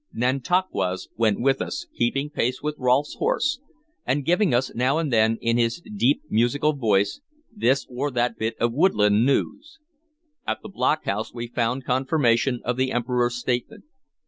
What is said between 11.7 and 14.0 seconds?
confirmation of the Emperor's statement.